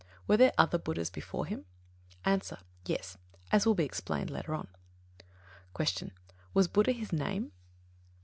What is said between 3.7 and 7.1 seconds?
be explained later on. 12. Q. _Was Buddha